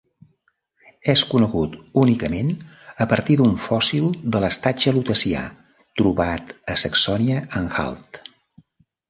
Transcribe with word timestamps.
És 1.11 1.21
conegut 1.33 1.75
únicament 2.03 2.49
a 3.05 3.07
partir 3.11 3.35
d'un 3.43 3.53
fòssil 3.67 4.09
de 4.37 4.41
l'estatge 4.45 4.95
Lutecià, 4.97 5.45
trobat 6.03 6.57
a 6.75 6.81
Saxònia-Anhalt. 6.87 8.21